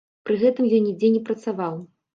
Пры 0.29 0.37
гэтым 0.43 0.71
ён 0.79 0.87
нідзе 0.89 1.15
не 1.19 1.23
працаваў. 1.31 1.83